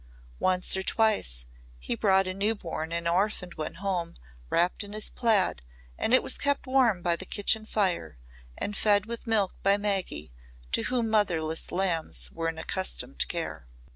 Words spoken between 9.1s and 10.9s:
milk by Maggy to